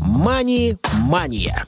[0.00, 1.64] «Мани-мания».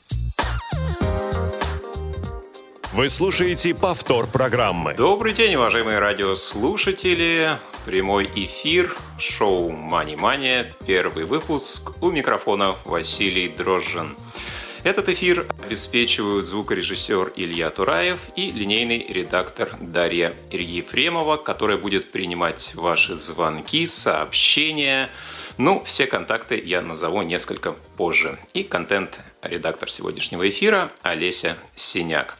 [2.93, 4.95] Вы слушаете повтор программы.
[4.95, 7.59] Добрый день, уважаемые радиослушатели.
[7.85, 11.93] Прямой эфир, шоу «Мани Мания», первый выпуск.
[12.03, 14.17] У микрофона Василий Дрожжин.
[14.85, 23.15] Этот эфир обеспечивают звукорежиссер Илья Тураев и линейный редактор Дарья Ефремова, которая будет принимать ваши
[23.15, 25.11] звонки, сообщения.
[25.59, 28.39] Ну, все контакты я назову несколько позже.
[28.55, 32.37] И контент-редактор сегодняшнего эфира Олеся Синяк.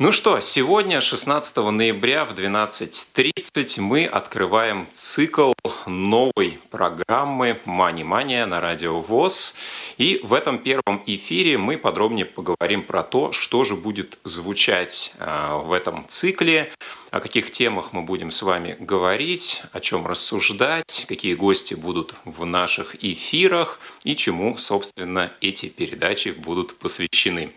[0.00, 5.54] Ну что, сегодня, 16 ноября в 12.30, мы открываем цикл
[5.86, 9.56] новой программы «Мани Мания» на радио ВОЗ.
[9.96, 15.58] И в этом первом эфире мы подробнее поговорим про то, что же будет звучать а,
[15.58, 16.72] в этом цикле,
[17.10, 22.46] о каких темах мы будем с вами говорить, о чем рассуждать, какие гости будут в
[22.46, 27.52] наших эфирах и чему, собственно, эти передачи будут посвящены.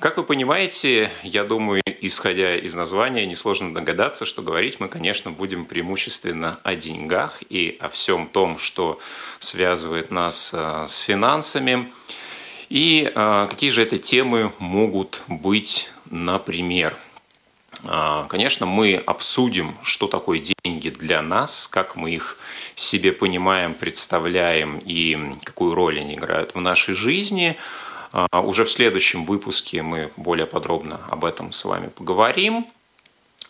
[0.00, 5.66] Как вы понимаете, я думаю, исходя из названия, несложно догадаться, что говорить мы, конечно, будем
[5.66, 8.98] преимущественно о деньгах и о всем том, что
[9.40, 11.92] связывает нас э, с финансами.
[12.70, 16.96] И э, какие же это темы могут быть, например?
[17.84, 22.38] Э, конечно, мы обсудим, что такое деньги для нас, как мы их
[22.74, 27.58] себе понимаем, представляем и какую роль они играют в нашей жизни–
[28.32, 32.66] уже в следующем выпуске мы более подробно об этом с вами поговорим.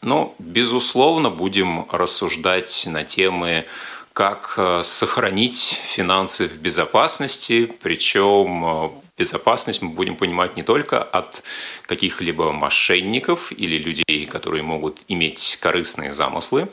[0.02, 3.66] Но, безусловно, будем рассуждать на темы
[4.12, 11.42] как э, сохранить финансы в безопасности, причем э, безопасность мы будем понимать не только от
[11.86, 16.68] каких-либо мошенников или людей, которые могут иметь корыстные замыслы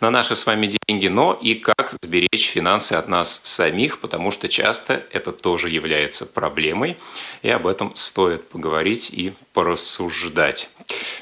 [0.00, 4.48] на наши с вами деньги, но и как сберечь финансы от нас самих, потому что
[4.48, 6.96] часто это тоже является проблемой,
[7.42, 10.70] и об этом стоит поговорить и порассуждать.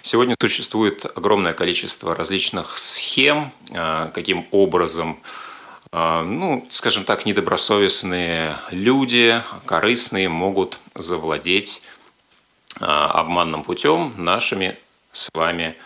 [0.03, 5.19] Сегодня существует огромное количество различных схем, а, каким образом
[5.93, 11.83] ну, скажем так, недобросовестные люди, корыстные, могут завладеть
[12.81, 14.77] а, обманным путем нашими
[15.13, 15.77] с вами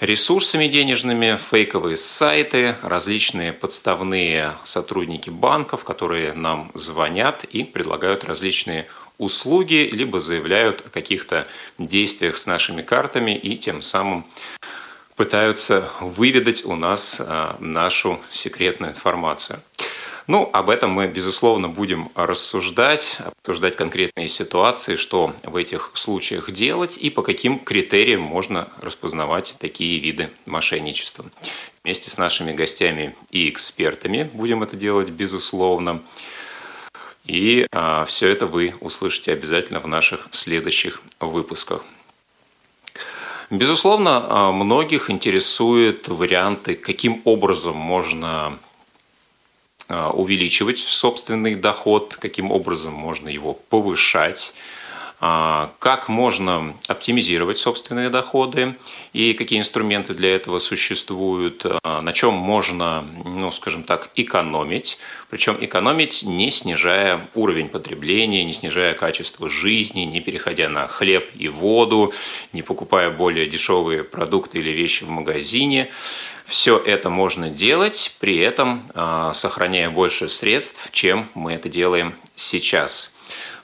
[0.00, 8.86] ресурсами денежными, фейковые сайты, различные подставные сотрудники банков, которые нам звонят и предлагают различные
[9.18, 11.48] услуги, либо заявляют о каких-то
[11.78, 14.24] действиях с нашими картами и тем самым
[15.18, 19.60] пытаются выведать у нас а, нашу секретную информацию.
[20.28, 26.96] Ну, об этом мы, безусловно, будем рассуждать, обсуждать конкретные ситуации, что в этих случаях делать
[26.96, 31.24] и по каким критериям можно распознавать такие виды мошенничества.
[31.82, 36.00] Вместе с нашими гостями и экспертами будем это делать, безусловно.
[37.24, 41.82] И а, все это вы услышите обязательно в наших следующих выпусках.
[43.50, 48.58] Безусловно, а, многих интересуют варианты, каким образом можно
[49.88, 54.52] а, увеличивать собственный доход, каким образом можно его повышать,
[55.20, 58.76] как можно оптимизировать собственные доходы
[59.12, 65.56] и какие инструменты для этого существуют, а, на чем можно, ну, скажем так, экономить, причем
[65.60, 72.12] экономить не снижая уровень потребления, не снижая качество жизни, не переходя на хлеб и воду,
[72.52, 75.88] не покупая более дешевые продукты или вещи в магазине.
[76.46, 83.12] Все это можно делать, при этом а, сохраняя больше средств, чем мы это делаем сейчас.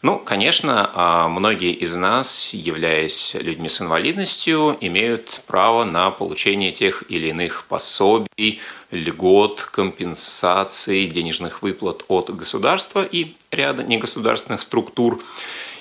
[0.05, 7.05] Ну, конечно, а, многие из нас, являясь людьми с инвалидностью, имеют право на получение тех
[7.09, 8.61] или иных пособий,
[8.91, 15.23] льгот, компенсаций, денежных выплат от государства и ряда негосударственных структур.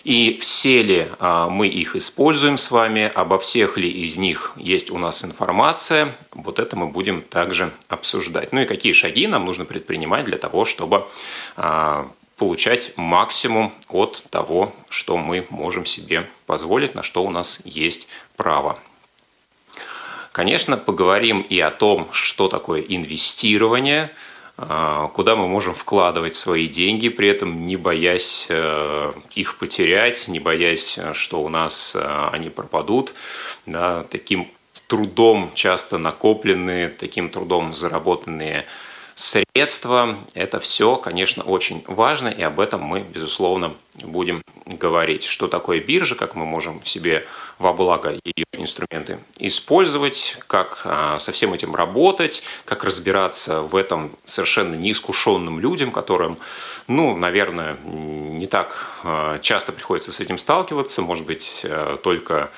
[0.06, 4.90] И все ли а, мы их используем с вами, обо всех ли из них есть
[4.90, 8.54] у нас информация, вот это мы будем также обсуждать.
[8.54, 11.08] Ну и какие шаги нам нужно предпринимать для того, чтобы
[11.58, 12.08] а,
[12.44, 18.78] получать максимум от того, что мы можем себе позволить, на что у нас есть право.
[20.34, 24.12] Конечно, поговорим и о том, что такое инвестирование,
[24.58, 30.42] а, куда мы можем вкладывать свои деньги, при этом не боясь э, их потерять, не
[30.42, 33.14] боясь, что у нас э, они пропадут.
[33.66, 34.50] Да, таким
[34.88, 38.66] трудом часто накопленные, таким трудом заработанные
[39.16, 40.18] средства.
[40.34, 45.24] Это все, конечно, очень важно, и об этом мы, безусловно, будем говорить.
[45.24, 47.26] Что такое биржа, как мы можем себе
[47.60, 54.12] во благо ее инструменты использовать, как а, со всем этим работать, как разбираться в этом
[54.26, 56.38] совершенно неискушенным людям, которым,
[56.88, 62.50] ну, наверное, не так а, часто приходится с этим сталкиваться, может быть, э, только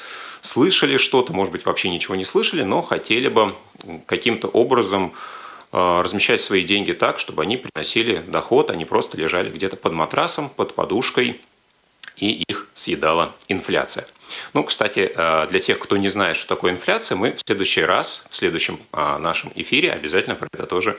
[0.41, 3.55] слышали что-то, может быть, вообще ничего не слышали, но хотели бы
[4.05, 5.13] каким-то образом
[5.75, 10.73] размещать свои деньги так, чтобы они приносили доход, они просто лежали где-то под матрасом, под
[10.73, 11.41] подушкой,
[12.17, 14.07] и их съедала инфляция.
[14.53, 18.27] Ну, кстати, э, для тех, кто не знает, что такое инфляция, мы в следующий раз,
[18.31, 20.97] в следующем э, нашем эфире обязательно про это тоже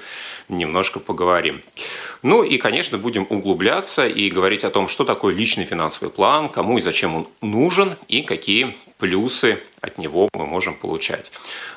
[0.48, 1.62] немножко поговорим.
[2.22, 6.78] Ну и, конечно, будем углубляться и говорить о том, что такое личный финансовый план, кому
[6.78, 11.30] и зачем он нужен и какие плюсы от него мы можем получать.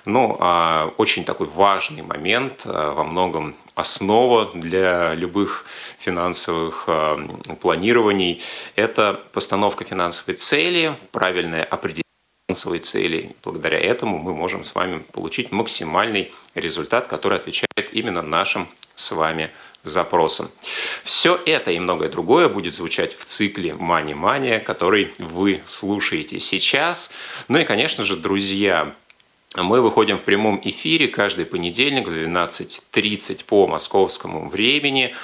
[0.06, 5.66] Ну, а, очень такой важный момент, а, во многом основа для любых
[6.00, 7.18] финансовых а,
[7.62, 8.42] планирований–
[8.76, 12.04] это постановка финансовой цели, правильное определение
[12.50, 13.36] финансовой цели.
[13.44, 19.52] Благодаря этому мы можем с вами получить максимальный результат, который отвечает именно нашим с вами
[19.84, 20.50] запросам.
[21.04, 27.10] Все это и многое другое будет звучать в цикле Money Mania, который вы слушаете сейчас.
[27.48, 28.94] Ну и, конечно же, друзья,
[29.56, 35.16] мы выходим в прямом эфире каждый понедельник в 12.30 по московскому времени.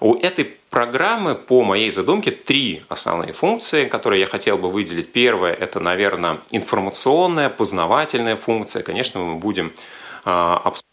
[0.00, 5.12] У этой программы, по моей задумке, три основные функции, которые я хотел бы выделить.
[5.12, 8.82] Первая– это, наверное, информационная, познавательная функция.
[8.82, 9.72] Конечно, мы будем
[10.24, 10.83] обсуждать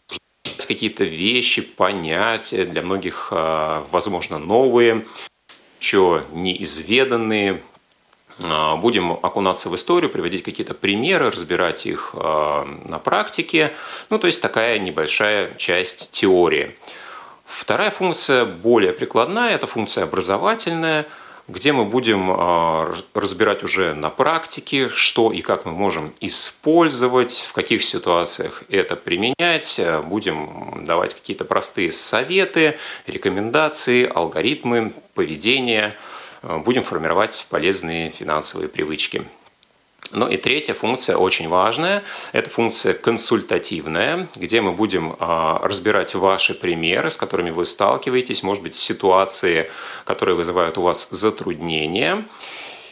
[0.73, 5.05] какие-то вещи, понятия, для многих, а, возможно, новые,
[5.79, 7.61] еще неизведанные.
[8.39, 13.73] А, будем окунаться в историю, приводить какие-то примеры, разбирать их на практике.
[14.09, 16.75] Ну, то есть такая небольшая часть теории.
[17.45, 21.05] Вторая функция более прикладная, это функция образовательная–
[21.51, 27.53] где мы будем а, разбирать уже на практике, что и как мы можем использовать, в
[27.53, 29.79] каких ситуациях это применять.
[30.05, 32.77] Будем давать какие-то простые советы,
[33.07, 35.95] рекомендации, алгоритмы поведения.
[36.41, 39.23] Будем формировать полезные финансовые привычки.
[40.13, 42.03] Ну и третья функция очень важная,
[42.33, 48.61] это функция консультативная, где мы будем а, разбирать ваши примеры, с которыми вы сталкиваетесь, может
[48.61, 49.71] быть, ситуации,
[50.03, 52.25] которые вызывают у вас затруднения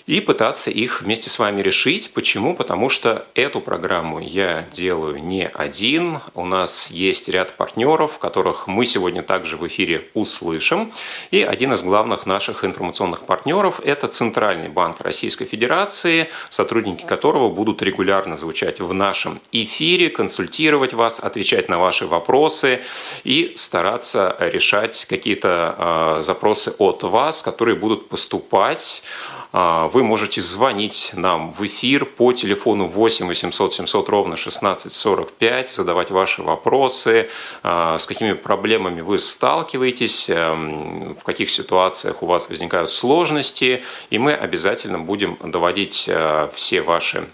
[0.10, 2.12] и пытаться их вместе с вами решить.
[2.14, 2.56] Почему?
[2.56, 6.18] Потому что эту программу я делаю не один.
[6.34, 10.92] У нас есть ряд партнеров, которых мы сегодня также в эфире услышим.
[11.30, 17.84] И один из главных наших информационных партнеров– это Центральный банк Российской Федерации, сотрудники которого будут
[17.84, 22.82] регулярно звучать в нашем эфире, консультировать вас, отвечать на ваши вопросы
[23.24, 29.04] и стараться решать какие-то э, запросы от вас, которые будут поступать
[29.52, 36.44] вы можете звонить нам в эфир по телефону 8 800 700 ровно 1645, задавать ваши
[36.44, 37.30] вопросы,
[37.64, 44.20] а, с какими проблемами вы сталкиваетесь, эм, в каких ситуациях у вас возникают сложности, и
[44.20, 47.28] мы обязательно будем доводить э, все ваши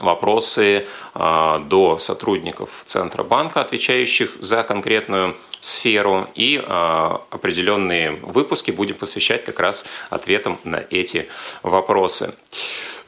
[0.00, 9.44] вопросы а, до сотрудников Центробанка, отвечающих за конкретную сферу, и а, определенные выпуски будем посвящать
[9.44, 11.28] как раз ответам на эти
[11.62, 12.34] вопросы.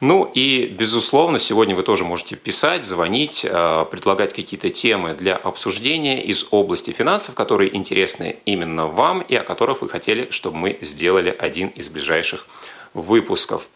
[0.01, 6.23] Ну и, безусловно, сегодня вы тоже можете писать, звонить, а, предлагать какие-то темы для обсуждения
[6.23, 11.29] из области финансов, которые интересны именно вам и о которых вы хотели, чтобы мы сделали
[11.37, 12.47] один из ближайших
[12.95, 13.67] выпусков.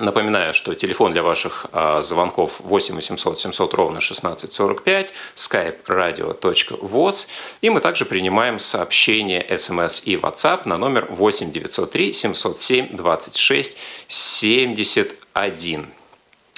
[0.00, 7.28] Напоминаю, что телефон для ваших а, звонков 8 800 700 ровно 1645, skype radio.voz,
[7.60, 13.76] и мы также принимаем сообщения смс и WhatsApp на номер 8 903 707 26
[14.08, 15.86] 71.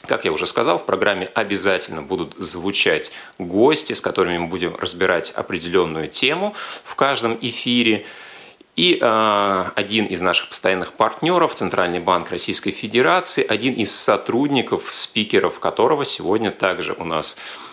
[0.06, 5.30] Как я уже сказал, в программе обязательно будут звучать гости, с которыми мы будем разбирать
[5.30, 8.06] определенную тему в каждом эфире.
[8.76, 15.58] И э, один из наших постоянных партнеров, Центральный банк Российской Федерации, один из сотрудников, спикеров
[15.60, 17.65] которого сегодня также у нас Э,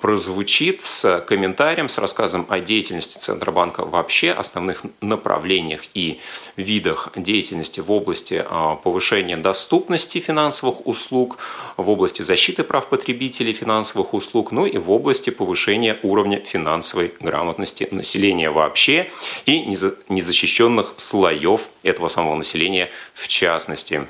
[0.00, 6.20] прозвучит с комментарием, с рассказом о деятельности Центробанка вообще, основных направлениях и
[6.56, 11.38] видах деятельности в области э, повышения доступности финансовых услуг,
[11.76, 17.88] в области защиты прав потребителей финансовых услуг, ну и в области повышения уровня финансовой грамотности
[17.90, 19.10] населения вообще
[19.46, 19.60] и
[20.08, 24.06] незащищенных слоев этого самого населения в частности.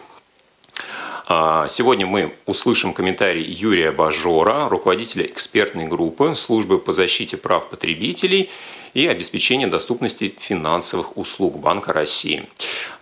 [1.28, 8.49] А, сегодня мы услышим комментарий Юрия Бажора, руководителя экспертной группы службы по защите прав потребителей
[8.95, 12.47] и обеспечения доступности финансовых услуг Банка России.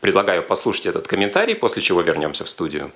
[0.01, 2.93] Предлагаю послушать этот комментарий, после чего вернемся в студию.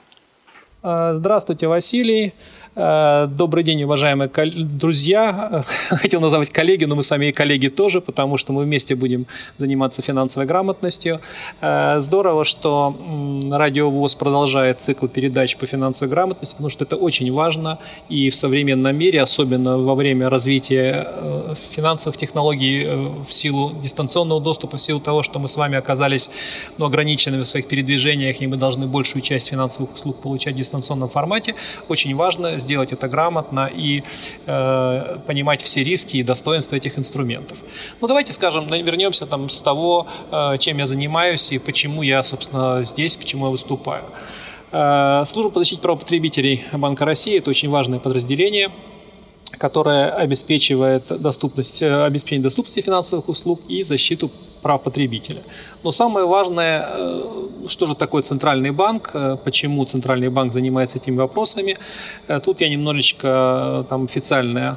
[0.82, 2.32] А, здравствуйте, Василий.
[2.75, 5.64] Э, добрый день, уважаемые друзья.
[5.88, 9.26] Хотел назвать коллеги, но мы с вами и коллеги тоже, потому что мы вместе будем
[9.56, 11.20] заниматься финансовой грамотностью.
[11.60, 12.94] Э, здорово, что
[13.50, 18.37] Радио ВОЗ продолжает цикл передач по финансовой грамотности, потому что это очень важно и в
[18.37, 22.84] современном мире, особенно во время развития э, финансовых технологий
[23.26, 26.30] в силу дистанционного доступа, в силу того, что мы с вами оказались
[26.76, 31.08] ну, ограниченными в своих передвижениях, и мы должны большую часть финансовых услуг получать в дистанционном
[31.08, 31.54] формате.
[31.88, 34.02] Очень важно сделать это грамотно и
[34.46, 37.58] э, понимать все риски и достоинства этих инструментов.
[38.00, 42.84] Ну, давайте скажем, вернемся там с того, э, чем я занимаюсь и почему я, собственно,
[42.84, 44.04] здесь, почему я выступаю.
[44.72, 48.70] Э, служба по защите прав потребителей Банка России– это очень важное подразделение–
[49.56, 54.30] которая обеспечивает доступность, э, обеспечение доступности финансовых услуг и защиту
[54.62, 55.42] прав потребителя.
[55.82, 61.16] Но самое важное, э, что же такое Центральный банк, э, почему Центральный банк занимается этими
[61.16, 61.76] вопросами.
[62.44, 64.76] Тут я немножечко там официально,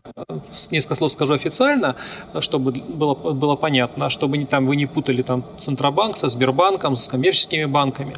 [0.71, 1.95] несколько слов скажу официально,
[2.39, 7.07] чтобы было, было понятно, чтобы не, там, вы не путали там Центробанк со Сбербанком, с
[7.07, 8.15] коммерческими банками.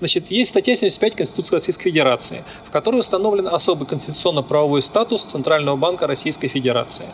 [0.00, 6.06] Значит, есть статья 75 Конституции Российской Федерации, в которой установлен особый конституционно-правовой статус Центрального банка
[6.06, 7.06] Российской Федерации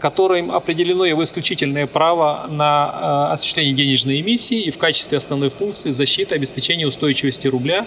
[0.00, 5.90] которым определено его исключительное право на э, осуществление денежной эмиссии и в качестве основной функции
[5.90, 7.86] защиты обеспечения устойчивости рубля.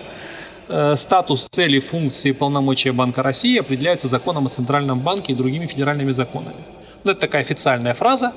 [0.67, 5.67] Э, статус, цели, функции и полномочия Банка России определяются законом о Центральном банке и другими
[5.67, 6.63] федеральными законами.
[7.03, 8.33] Ну, это такая официальная фраза.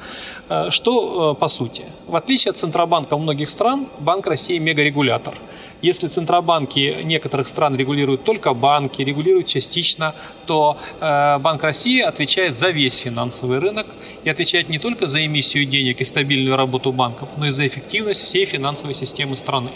[0.49, 1.85] Э, что по сути?
[2.07, 5.35] В отличие от Центробанка многих стран, Банк России мегарегулятор–
[5.83, 10.15] если центробанки некоторых стран регулируют только банки, регулируют частично,
[10.47, 13.87] то э, Банк России отвечает за весь финансовый рынок
[14.23, 18.23] и отвечает не только за эмиссию денег и стабильную работу банков, но и за эффективность
[18.25, 19.71] всей финансовой системы страны.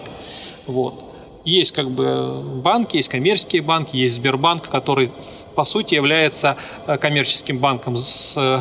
[0.66, 1.13] Вот.
[1.44, 5.12] Есть как бы банки, есть коммерческие банки, есть Сбербанк, который
[5.54, 8.60] по сути является э, коммерческим банком с э,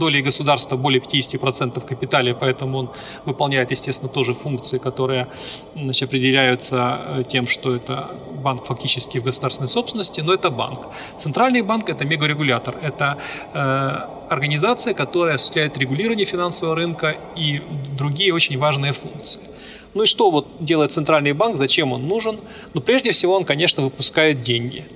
[0.00, 2.90] долей государства более 50% в капитале, поэтому он
[3.26, 5.28] выполняет, естественно, тоже функции, которые
[5.74, 8.10] значит, определяются э, тем, что это
[8.42, 10.88] банк фактически в государственной собственности, но это банк.
[11.16, 13.18] Центральный банк– это мегарегулятор, это
[13.52, 13.58] э,
[14.30, 17.62] организация, которая осуществляет регулирование финансового рынка и
[17.96, 19.49] другие очень важные функции.
[19.94, 22.40] Ну и что вот делает Центральный банк, зачем он нужен?
[22.74, 24.84] Ну, прежде всего, он, конечно, выпускает деньги–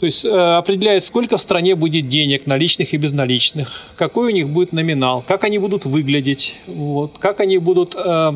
[0.00, 4.48] то есть э, определяет, сколько в стране будет денег, наличных и безналичных, какой у них
[4.48, 8.32] будет номинал, как они будут выглядеть, вот, как они будут, э,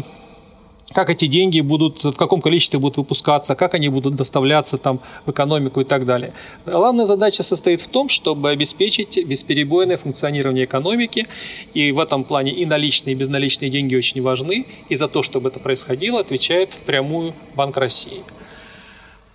[0.92, 5.30] как эти деньги будут, в каком количестве будут выпускаться, как они будут доставляться там в
[5.30, 6.32] экономику и так далее.
[6.66, 11.26] Главная задача состоит в том, чтобы обеспечить бесперебойное функционирование экономики,
[11.72, 15.48] и в этом плане и наличные, и безналичные деньги очень важны, и за то, чтобы
[15.48, 18.22] это происходило, отвечает впрямую Банк России.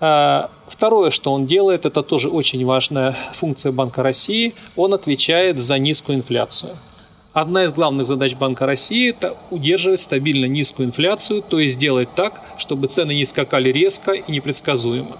[0.01, 4.53] А, второе, что он делает, это тоже очень важная функция Банка России.
[4.75, 6.77] Он отвечает за низкую инфляцию.
[7.33, 12.41] Одна из главных задач Банка России– это удерживать стабильно низкую инфляцию, то есть делать так,
[12.57, 15.15] чтобы цены не скакали резко и непредсказуемо.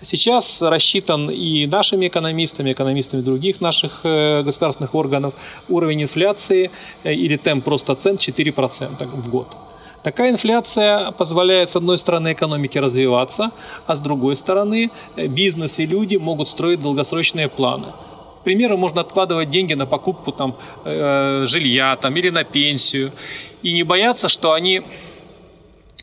[0.00, 5.34] Сейчас рассчитан и нашими экономистами, экономистами других наших э, государственных органов
[5.68, 6.70] уровень инфляции
[7.04, 9.56] э, или темп просто цен 4% в год.
[10.02, 13.50] Такая инфляция позволяет, с одной стороны, экономике развиваться,
[13.86, 17.88] а с другой стороны, э, бизнес и люди могут строить долгосрочные планы.
[18.46, 23.10] Примеру, можно откладывать деньги на покупку там, э, жилья там, или на пенсию
[23.60, 24.82] и не бояться, что они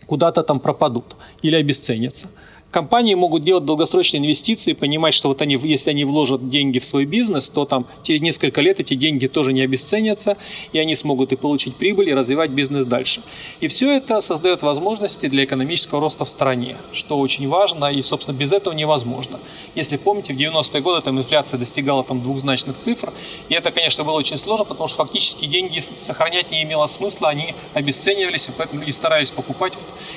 [0.07, 2.27] куда-то там пропадут или обесценятся
[2.73, 7.05] компании могут делать долгосрочные инвестиции, понимать, что вот они, если они вложат деньги в свой
[7.05, 10.37] бизнес, то там через несколько лет эти деньги тоже не обесценятся,
[10.73, 13.21] и они смогут и получить прибыль, и развивать бизнес дальше.
[13.61, 18.35] И все это создает возможности для экономического роста в стране, что очень важно, и, собственно,
[18.35, 19.39] без этого невозможно.
[19.75, 23.13] Если помните, в 90-е годы там инфляция достигала там двухзначных цифр,
[23.49, 27.53] и это, конечно, было очень сложно, потому что фактически деньги сохранять не имело смысла, они
[27.75, 29.73] обесценивались, и поэтому люди старались покупать,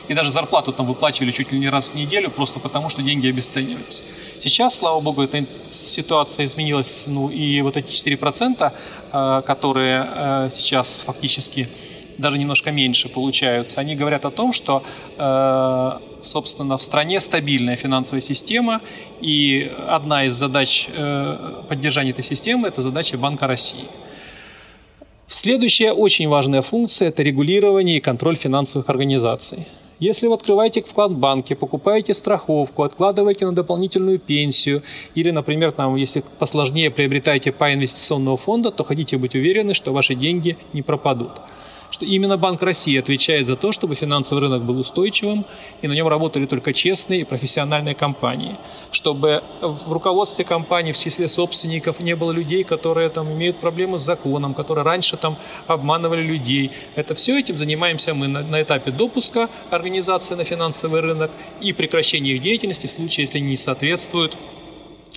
[0.09, 3.03] и даже зарплату там выплачивали чуть ли не раз в неделю, просто просто потому, что
[3.03, 4.03] деньги обесценивались.
[4.39, 8.73] Сейчас, слава богу, эта ситуация изменилась, ну и вот эти 4%,
[9.13, 11.69] э, которые э, сейчас фактически
[12.19, 14.83] даже немножко меньше получаются, они говорят о том, что,
[15.19, 18.81] э, собственно, в стране стабильная финансовая система,
[19.21, 20.89] и одна из задач
[21.69, 23.85] поддержания этой системы– это задача Банка России.
[25.27, 29.67] Следующая очень важная функция– это регулирование и контроль финансовых организаций.
[29.99, 34.83] Если вы открываете вклад в банке, покупаете страховку, откладываете на дополнительную пенсию
[35.15, 40.15] или, например, там, если посложнее приобретаете по инвестиционного фонда, то хотите быть уверены, что ваши
[40.15, 41.41] деньги не пропадут.
[41.91, 45.45] Что именно Банк России отвечает за то, чтобы финансовый рынок был устойчивым,
[45.83, 48.57] и на нем работали только честные и профессиональные компании.
[48.91, 54.03] Чтобы в руководстве компании, в числе собственников, не было людей, которые там имеют проблемы с
[54.03, 56.73] законом, которые раньше там обманывали людей.
[56.95, 62.33] Это все этим занимаемся мы на, на этапе допуска организации на финансовый рынок и прекращения
[62.33, 64.39] их деятельности в случае, если они не соответствуют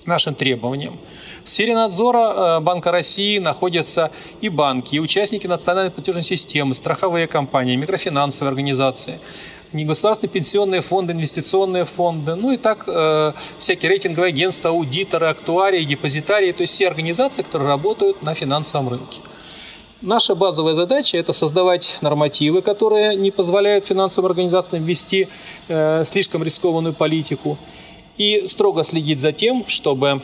[0.10, 1.00] нашим требованиям.
[1.46, 4.12] В сфере надзора э, Банка России находятся
[4.42, 9.20] и банки, и участники национальной платежной системы, страховые компании, микрофинансовые организации,
[9.72, 16.52] негосударственные пенсионные фонды, инвестиционные фонды, ну и так э, всякие рейтинговые агентства, аудиторы, актуарии, депозитарии,
[16.52, 19.22] то есть все организации, которые работают на финансовом рынке.
[20.02, 25.28] Наша базовая задача– это создавать нормативы, которые не позволяют финансовым организациям вести
[25.68, 27.58] э, слишком рискованную политику,
[28.20, 30.22] и строго следить за тем, чтобы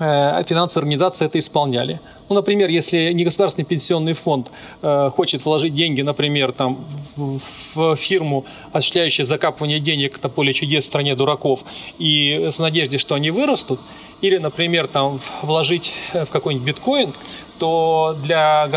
[0.00, 2.00] э, финансовые организации это исполняли.
[2.28, 4.50] Ну, например, если негосударственный пенсионный фонд
[4.82, 6.84] э, хочет вложить деньги, например, там,
[7.16, 7.40] в,
[7.74, 11.60] в фирму, осуществляющую закапывание денег на поле чудес в стране дураков,
[11.98, 13.80] и с надеждой, что они вырастут,
[14.20, 17.14] или, например, там, вложить в какой-нибудь биткоин,
[17.58, 18.68] то для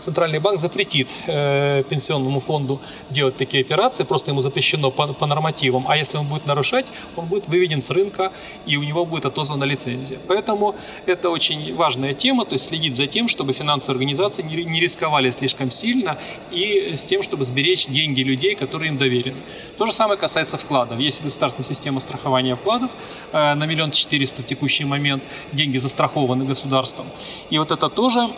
[0.00, 2.80] Центральный банк запретит э, пенсионному фонду
[3.10, 5.84] делать такие операции, просто ему запрещено по, по нормативам.
[5.88, 8.32] А если он будет нарушать, он будет выведен с рынка
[8.66, 10.18] и у него будет отозвана лицензия.
[10.28, 10.74] Поэтому
[11.06, 15.30] это очень важная тема, то есть следить за тем, чтобы финансовые организации не, не рисковали
[15.30, 16.18] слишком сильно
[16.50, 19.42] и с тем, чтобы сберечь деньги людей, которые им доверены.
[19.78, 20.98] То же самое касается вкладов.
[20.98, 22.90] Есть государственная система страхования вкладов
[23.32, 27.06] э, на миллион четыреста в текущий момент, деньги застрахованы государством.
[27.50, 28.29] И вот это тоже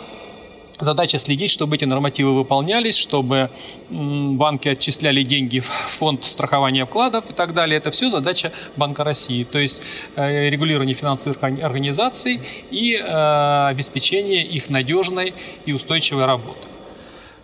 [0.79, 3.51] Задача следить, чтобы эти нормативы выполнялись, чтобы
[3.89, 5.67] банки отчисляли деньги в
[5.99, 7.77] фонд страхования вкладов и так далее.
[7.77, 9.43] Это все задача Банка России.
[9.43, 9.81] То есть
[10.15, 15.33] э, регулирование финансовых организаций и э, обеспечение их надежной
[15.65, 16.67] и устойчивой работы.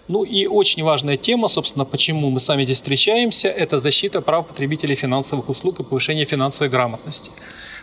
[0.10, 4.96] Ну и очень важная тема, собственно, почему мы сами здесь встречаемся, это защита прав потребителей
[4.96, 7.32] финансовых услуг и повышение финансовой грамотности.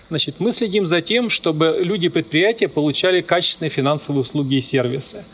[0.09, 5.25] Значит, мы следим за тем, чтобы люди предприятия получали качественные финансовые услуги и сервисы.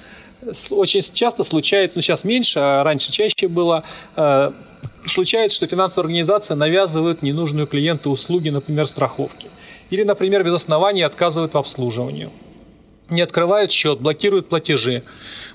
[0.70, 3.84] Очень часто случается, ну сейчас меньше, а раньше чаще было,
[4.16, 4.52] э,
[5.06, 9.48] случается, что финансовые организации навязывают ненужную клиенту услуги, например, страховки.
[9.90, 12.30] Или, например, без оснований отказывают в обслуживании.
[13.12, 15.02] Не открывают счет, блокируют платежи.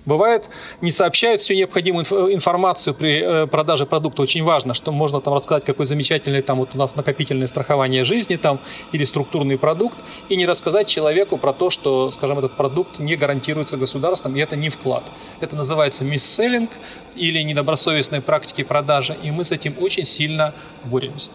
[0.05, 0.47] Бывает,
[0.79, 4.21] не сообщают всю необходимую информацию при э, продаже продукта.
[4.21, 8.35] Очень важно, что можно там рассказать, какой замечательный там вот у нас накопительное страхование жизни
[8.35, 8.59] там
[8.91, 9.97] или структурный продукт,
[10.29, 14.55] и не рассказать человеку про то, что, скажем, этот продукт не гарантируется государством, и это
[14.55, 15.03] не вклад.
[15.41, 16.69] Это называется мисселлинг
[17.15, 20.53] или недобросовестные практики продажи, и мы с этим очень сильно
[20.85, 21.31] боремся.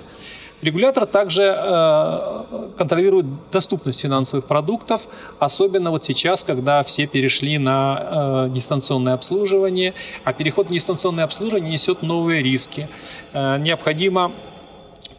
[0.62, 5.02] Регулятор также э, контролирует доступность финансовых продуктов,
[5.40, 11.72] особенно вот сейчас, когда все перешли на э, дистанционное обслуживание, а переход на дистанционное обслуживание
[11.72, 12.88] несет новые риски.
[13.32, 14.30] Э, необходимо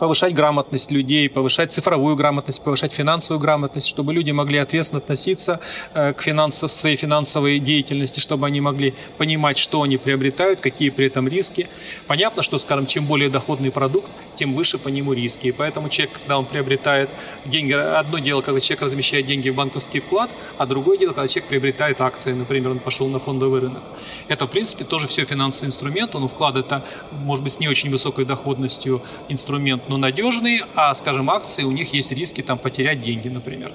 [0.04, 5.62] повышать грамотность людей, повышать цифровую грамотность, повышать финансовую грамотность, чтобы люди могли ответственно относиться
[5.94, 11.08] э, к финансов, своей финансовой деятельности, чтобы они могли понимать, что они приобретают, какие при
[11.08, 11.70] этом риски.
[12.06, 15.48] Понятно, что, скажем, чем более доходный продукт, тем выше по нему риски.
[15.48, 17.10] И поэтому человек, когда он приобретает
[17.46, 21.48] деньги, одно дело, когда человек размещает деньги в банковский вклад, а другое дело, когда человек
[21.48, 23.84] приобретает акции, например, он пошел на фондовый рынок.
[24.28, 27.89] Это, в принципе, тоже все финансовый инструмент, но вклад это, может быть, с не очень
[27.89, 33.28] высокой доходностью инструмент, но надежные, а, скажем, акции, у них есть риски там потерять деньги,
[33.28, 33.72] например.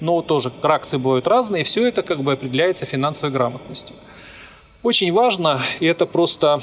[0.00, 3.94] Но тоже акции бывают разные, и все это как бы определяется финансовой грамотностью.
[4.82, 6.62] Очень важно, и это просто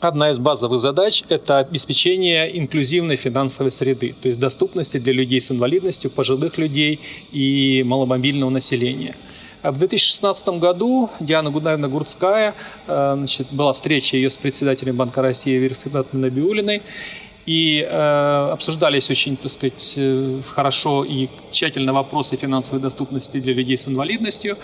[0.00, 5.50] одна из базовых задач– это обеспечение инклюзивной финансовой среды, то есть доступности для людей с
[5.50, 7.00] инвалидностью, пожилых людей
[7.32, 9.14] и маломобильного населения.
[9.62, 12.54] В 2016 году Диана Гунаевна Гурцкая,
[12.86, 16.82] э, значит, была встреча ее с председателем Банка России Версидатной Набиулиной,
[17.46, 23.76] и э, обсуждались очень, так сказать, э, хорошо и тщательно вопросы финансовой доступности для людей
[23.76, 24.58] с инвалидностью.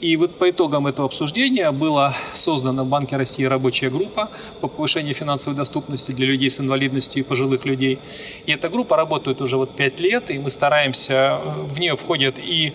[0.00, 4.28] И вот по итогам этого обсуждения была создана в Банке России рабочая группа
[4.60, 7.98] по повышению финансовой доступности для людей с инвалидностью и пожилых людей.
[8.44, 12.38] И эта группа работает уже вот пять лет, и мы стараемся, э, в нее входят
[12.38, 12.74] и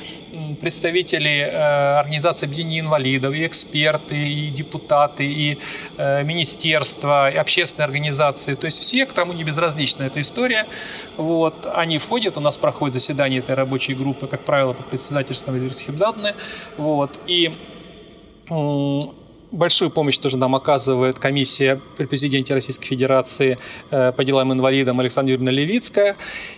[0.59, 5.59] представители э, Организации объединения инвалидов, и эксперты, и депутаты, и
[5.97, 8.55] э, министерства, и общественные организации.
[8.55, 10.67] То есть все, к тому не безразлична эта история.
[11.17, 16.33] Вот, они входят, у нас проходит заседание этой рабочей группы, как правило, под председательством Версхибзадны.
[16.77, 17.53] Вот, и
[19.51, 23.57] большую помощь тоже нам оказывает комиссия при президенте Российской Федерации
[23.89, 26.15] э, по делам инвалидам Александра Юрьевна Левицкая.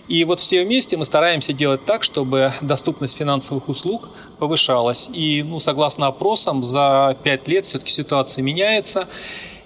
[0.08, 5.10] И вот все вместе мы стараемся делать так, чтобы доступность финансовых услуг повышалась.
[5.12, 9.08] И ну, согласно опросам, за пять лет все-таки ситуация меняется.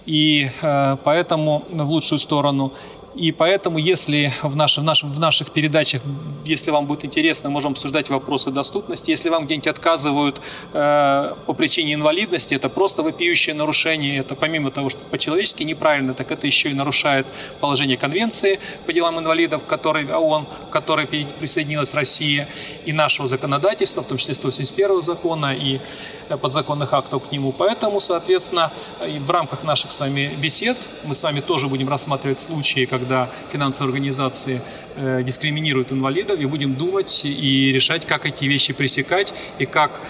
[0.07, 2.73] И э, поэтому в лучшую сторону.
[3.19, 6.03] И поэтому, если в, наш, в, наш, в наших передачах,
[6.45, 9.11] если вам будет интересно, можем обсуждать вопросы доступности.
[9.11, 10.41] Если вам где-нибудь отказывают
[10.73, 14.19] э, по причине инвалидности, это просто вопиющее нарушение.
[14.19, 17.27] Это помимо того, что по-человечески неправильно, так это еще и нарушает
[17.61, 22.49] положение Конвенции по делам инвалидов, которой ООН, к присоединилась Россия,
[22.85, 25.81] и нашего законодательства, в том числе 181 закона и
[26.29, 27.51] э, подзаконных актов к нему.
[27.51, 32.85] Поэтому, соответственно, в рамках наших с вами бесед мы с вами тоже будем рассматривать случаи,
[32.85, 34.61] когда когда финансовые организации
[34.95, 40.01] э, дискриминируют инвалидов, и будем думать и решать, как эти вещи пресекать и как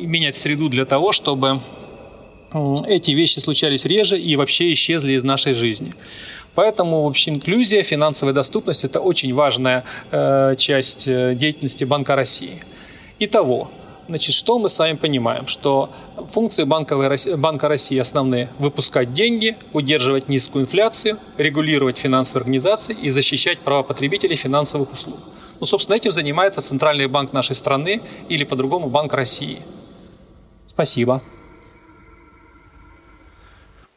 [0.00, 1.60] менять среду для того, чтобы
[2.86, 5.94] эти вещи случались реже и вообще исчезли из нашей жизни.
[6.54, 12.62] Поэтому, в общем, инклюзия, финансовая доступность– это очень важная э, часть э, деятельности Банка России.
[13.20, 13.70] Итого,
[14.08, 15.46] Значит, что мы с вами понимаем?
[15.46, 15.90] Что
[16.32, 23.58] функции банковой, Банка России основные– выпускать деньги, удерживать низкую инфляцию, регулировать финансовые организации и защищать
[23.58, 25.18] права потребителей финансовых услуг.
[25.60, 29.58] Ну, собственно, этим занимается Центральный банк нашей страны или по-другому Банк России.
[30.64, 31.20] Спасибо.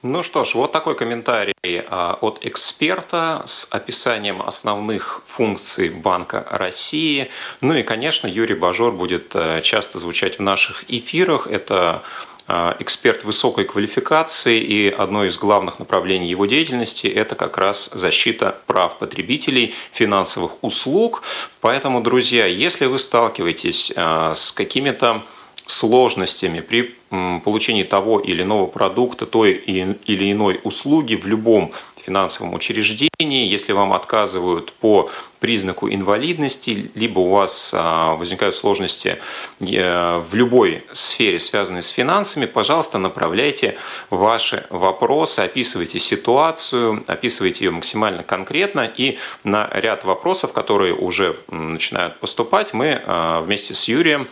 [0.04, 7.30] Ну что ж, вот такой комментарий а, от эксперта с описанием основных функций Банка России.
[7.62, 11.46] Ну и, конечно, Юрий Бажор будет э, часто звучать в наших эфирах.
[11.46, 12.02] Это
[12.48, 18.58] а, эксперт высокой квалификации, и одно из главных направлений его деятельности– это как раз защита
[18.66, 21.22] прав потребителей финансовых услуг.
[21.60, 25.26] Поэтому, друзья, если вы сталкиваетесь а, с какими-то
[25.66, 26.96] сложностями при
[27.44, 31.72] получении того или иного продукта, той или иной услуги в любом
[32.02, 35.10] финансовом учреждении, если вам отказывают по
[35.40, 39.18] признаку инвалидности, либо у вас а, возникают сложности
[39.60, 43.76] э, в любой сфере, связанной с финансами, пожалуйста, направляйте
[44.12, 52.20] ваши вопросы, описывайте ситуацию, описывайте ее максимально конкретно, и на ряд вопросов, которые уже начинают
[52.20, 54.28] поступать, мы а, вместе с Юрием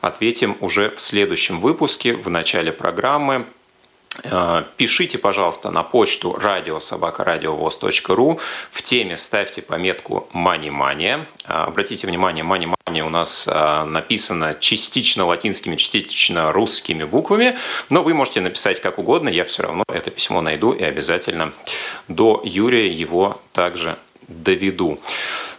[0.00, 3.46] ответим уже в следующем выпуске, в начале программы.
[4.22, 8.40] Э, пишите, пожалуйста, на почту радиособакарадиовоз.ру.
[8.70, 11.26] В теме ставьте пометку «Мани-мания».
[11.44, 17.58] Э, обратите внимание, «Мани-мания» у нас э, написано частично латинскими, частично русскими буквами,
[17.90, 21.52] но вы можете написать как угодно, я все равно это письмо найду и обязательно
[22.08, 23.98] до Юрия его также
[24.28, 24.98] доведу.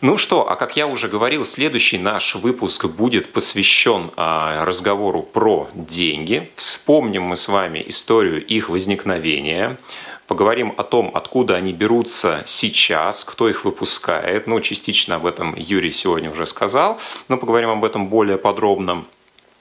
[0.01, 5.69] Ну что, а как я уже говорил, следующий наш выпуск будет посвящен а, разговору про
[5.73, 6.49] деньги.
[6.55, 9.77] Вспомним мы с вами историю их возникновения.
[10.27, 14.47] Поговорим о том, откуда они берутся сейчас, кто их выпускает.
[14.47, 19.05] Ну, частично об этом Юрий сегодня уже сказал, но поговорим об этом более подробно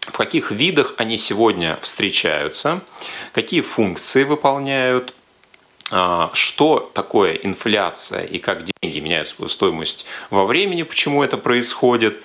[0.07, 2.81] в каких видах они сегодня встречаются,
[3.33, 5.15] какие функции выполняют,
[6.33, 12.23] что такое инфляция и как деньги меняют свою стоимость во времени, почему это происходит.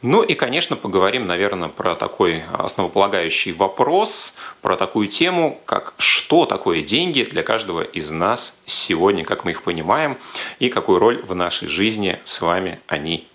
[0.00, 6.82] Ну и, конечно, поговорим, наверное, про такой основополагающий вопрос, про такую тему, как что такое
[6.82, 10.18] деньги для каждого из нас сегодня, как мы их понимаем,
[10.58, 13.26] и какую роль в нашей жизни с вами они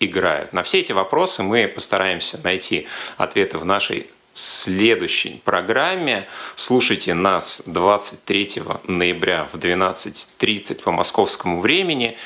[0.00, 0.52] играют.
[0.54, 2.86] На все эти вопросы мы постараемся найти
[3.18, 6.28] ответы в нашей следующей программе.
[6.56, 12.18] Слушайте нас 23 ноября в 12.30 по московскому времени.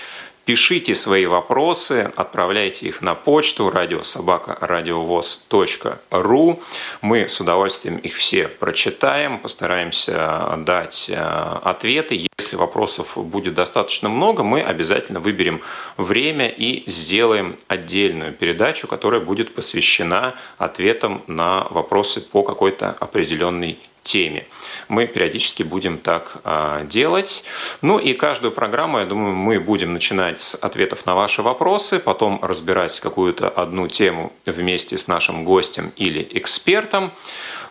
[0.48, 6.62] Пишите свои вопросы, отправляйте их на почту радиособака.радиовоз.ру.
[7.02, 12.26] Мы с удовольствием их все прочитаем, постараемся дать э, ответы.
[12.38, 15.60] Если вопросов будет достаточно много, мы обязательно выберем
[15.98, 24.46] время и сделаем отдельную передачу, которая будет посвящена ответам на вопросы по какой-то определенной теме.
[24.88, 27.44] Мы периодически будем так а, делать.
[27.82, 32.40] Ну и каждую программу, я думаю, мы будем начинать с ответов на ваши вопросы, потом
[32.42, 37.12] разбирать какую-то одну тему вместе с нашим гостем или экспертом.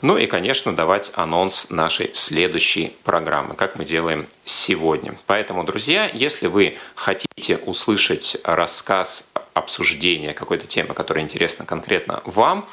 [0.02, 5.18] Ну и, конечно, давать анонс нашей следующей программы, как мы делаем сегодня.
[5.26, 12.70] Поэтому, друзья, если вы хотите услышать рассказ, обсуждение какой-то темы, которая интересна конкретно вам,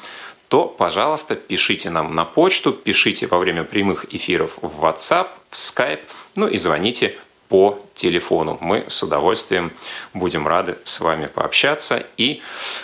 [0.47, 6.01] то, пожалуйста, пишите нам на почту, пишите во время прямых эфиров в WhatsApp, в Skype,
[6.35, 8.57] ну и звоните по телефону.
[8.61, 9.71] Мы с удовольствием
[10.13, 12.41] будем рады с вами пообщаться и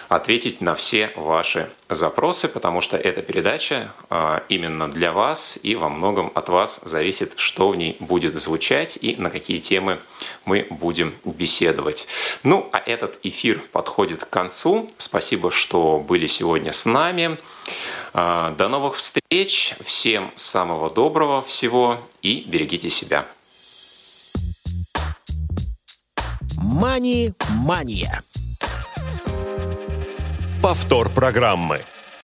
[0.07, 5.89] ответить на все ваши запросы, потому что эта передача а, именно для вас и во
[5.89, 9.99] многом от вас зависит, что в ней будет звучать и на какие темы
[10.45, 12.07] мы будем беседовать.
[12.43, 14.89] Ну, а этот эфир подходит к концу.
[14.97, 17.37] Спасибо, что были сегодня с нами.
[18.13, 19.75] А, до новых встреч.
[19.85, 23.27] Всем самого доброго всего и берегите себя.
[26.61, 28.21] Мани-мания.
[30.61, 31.81] Повтор программы.